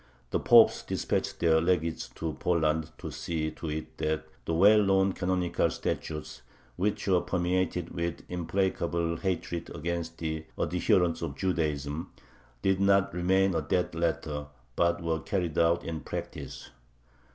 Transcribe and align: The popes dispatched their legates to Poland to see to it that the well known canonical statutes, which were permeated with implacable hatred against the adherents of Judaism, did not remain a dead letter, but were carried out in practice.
The 0.31 0.39
popes 0.39 0.81
dispatched 0.81 1.41
their 1.41 1.61
legates 1.61 2.09
to 2.15 2.33
Poland 2.39 2.89
to 2.97 3.11
see 3.11 3.51
to 3.51 3.69
it 3.69 3.99
that 3.99 4.25
the 4.45 4.53
well 4.55 4.81
known 4.81 5.13
canonical 5.13 5.69
statutes, 5.69 6.41
which 6.75 7.05
were 7.07 7.21
permeated 7.21 7.89
with 7.91 8.23
implacable 8.27 9.17
hatred 9.17 9.69
against 9.75 10.17
the 10.17 10.45
adherents 10.57 11.21
of 11.21 11.35
Judaism, 11.35 12.09
did 12.63 12.79
not 12.79 13.13
remain 13.13 13.53
a 13.53 13.61
dead 13.61 13.93
letter, 13.93 14.47
but 14.75 15.03
were 15.03 15.19
carried 15.19 15.59
out 15.59 15.83
in 15.83 15.99
practice. 15.99 16.71